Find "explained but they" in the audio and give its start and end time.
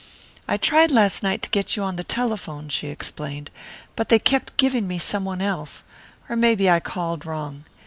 2.87-4.17